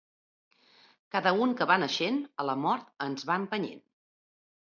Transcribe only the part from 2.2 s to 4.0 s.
a la mort ens va empenyent.